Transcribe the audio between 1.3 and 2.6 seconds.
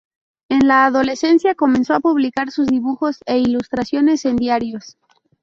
comenzó a publicar